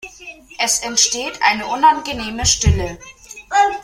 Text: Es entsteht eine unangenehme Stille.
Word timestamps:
Es 0.57 0.79
entsteht 0.79 1.39
eine 1.43 1.67
unangenehme 1.67 2.43
Stille. 2.43 2.97